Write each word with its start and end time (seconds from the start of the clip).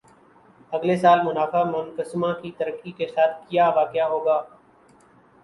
اگلے 0.73 0.95
سال 1.03 1.19
منافع 1.25 1.63
منقسمہ 1.65 2.31
کی 2.41 2.51
ترقی 2.57 2.91
کے 2.97 3.07
ساتھ 3.15 3.35
کِیا 3.49 3.69
واقع 3.75 4.05
ہو 4.11 4.19
گا 4.25 4.41